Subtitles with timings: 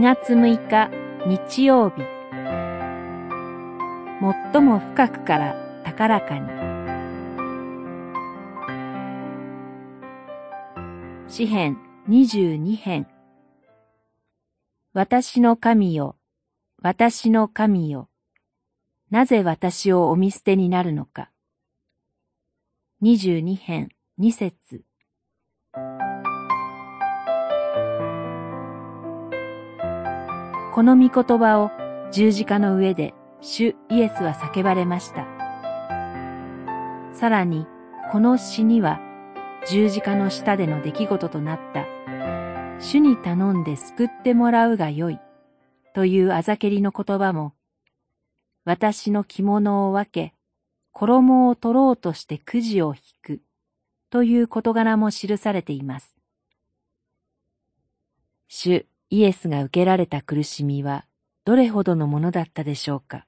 [0.00, 0.90] 2月6日
[1.26, 1.96] 日曜日。
[4.52, 5.54] 最も深くから
[5.84, 6.48] 高らかに。
[11.28, 11.76] 詩編
[12.08, 13.08] 22編。
[14.94, 16.16] 私の神よ、
[16.80, 18.08] 私の神よ、
[19.10, 21.30] なぜ私をお見捨てになるのか。
[23.02, 24.82] 22編2節。
[30.72, 31.72] この御言葉を
[32.12, 35.26] 十字架の上で主イエスは叫ばれました。
[37.12, 37.66] さらに、
[38.12, 39.00] この詩には
[39.68, 41.86] 十字架の下での出来事となった
[42.78, 45.20] 主に頼んで救ってもらうがよい
[45.94, 47.52] というあざけりの言葉も
[48.64, 50.34] 私の着物を分け
[50.92, 53.42] 衣を取ろうとしてくじを引く
[54.08, 56.16] という事柄も記されています。
[58.48, 61.04] 主イエスが受けられた苦しみは
[61.44, 63.26] どれほどのものだったでしょうか。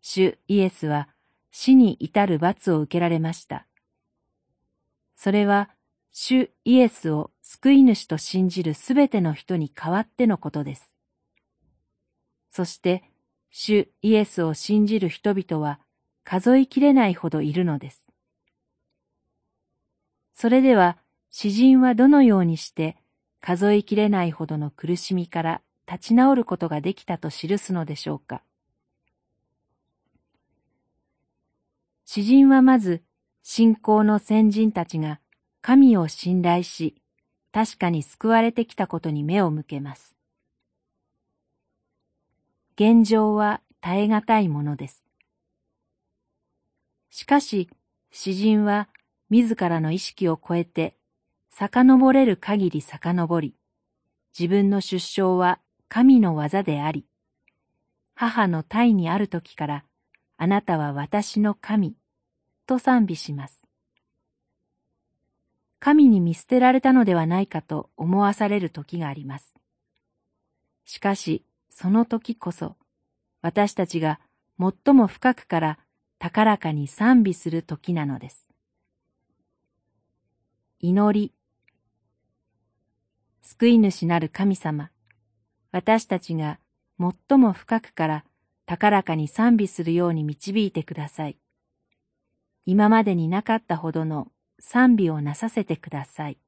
[0.00, 1.08] 主イエスは
[1.50, 3.66] 死に至る罰を受けられました。
[5.14, 5.70] それは
[6.10, 10.94] 主イエスを救い主と信じるすべての人に代わってのことです。
[12.50, 13.04] そして
[13.50, 15.80] 主イエスを信じる人々は
[16.24, 18.08] 数えきれないほどいるのです。
[20.32, 20.96] それでは
[21.30, 22.96] 詩人はどのようにして
[23.46, 28.40] 数えきれないほどの苦しみから立ち直ることができたと記すのでしょうか。
[32.06, 33.02] 詩人はまず
[33.42, 35.20] 信仰の先人たちが
[35.60, 36.94] 神を信頼し、
[37.52, 40.16] 確かに救われてきたことに目を向けます。
[42.76, 45.04] 現状は耐え難いものです。
[47.10, 47.68] しかし、
[48.10, 48.88] 詩人は
[49.28, 50.96] 自らの意識を超えて
[51.56, 53.54] 遡れる限り遡り、
[54.36, 57.06] 自分の出生は神の技であり、
[58.16, 59.84] 母の体にある時から、
[60.36, 61.94] あなたは私の神、
[62.66, 63.62] と賛美します。
[65.78, 69.54] 神に見捨てられたのではないかと思わされる時があります。
[70.84, 72.74] しかし、その時こそ、
[73.42, 74.18] 私たちが
[74.58, 75.78] 最も深くから
[76.18, 78.48] 高らかに賛美する時なのです。
[80.80, 81.32] 祈り
[83.56, 84.90] 救い主なる神様、
[85.70, 86.58] 私たちが
[86.98, 88.24] 最も深くから
[88.66, 91.36] 高らかに賛美するように導いてください。
[92.66, 94.26] 今までになかったほどの
[94.58, 96.38] 賛美をなさせてください。